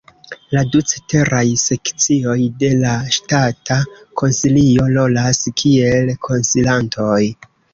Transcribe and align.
La 0.57 0.61
du 0.75 0.79
ceteraj 0.91 1.41
sekcioj 1.63 2.37
de 2.63 2.71
la 2.85 2.95
Ŝtata 3.17 3.77
Konsilio 4.23 4.89
rolas 4.99 5.43
kiel 5.63 6.11
konsilantoj. 6.29 7.23